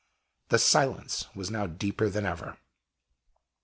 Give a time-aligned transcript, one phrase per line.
[0.49, 2.57] The silence was now deeper than ever.